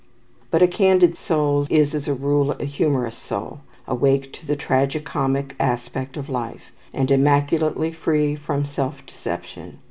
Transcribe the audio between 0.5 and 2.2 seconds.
a candid soul is, as a